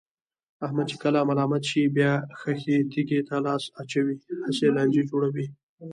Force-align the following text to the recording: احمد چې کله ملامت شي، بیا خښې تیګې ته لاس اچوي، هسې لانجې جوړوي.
احمد 0.65 0.85
چې 0.91 0.97
کله 1.03 1.19
ملامت 1.29 1.63
شي، 1.69 1.83
بیا 1.97 2.13
خښې 2.39 2.77
تیګې 2.91 3.19
ته 3.27 3.35
لاس 3.45 3.63
اچوي، 3.81 4.15
هسې 4.45 4.67
لانجې 4.75 5.03
جوړوي. 5.09 5.45